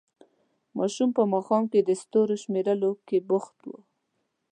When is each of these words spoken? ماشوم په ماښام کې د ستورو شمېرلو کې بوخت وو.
ماشوم 0.77 1.09
په 1.17 1.23
ماښام 1.33 1.63
کې 1.71 1.79
د 1.83 1.89
ستورو 2.01 2.35
شمېرلو 2.43 2.91
کې 3.07 3.17
بوخت 3.29 3.55
وو. 3.67 3.79